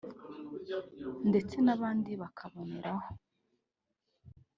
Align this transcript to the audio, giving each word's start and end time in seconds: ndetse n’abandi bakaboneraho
ndetse 1.29 1.55
n’abandi 1.65 2.09
bakaboneraho 2.21 3.07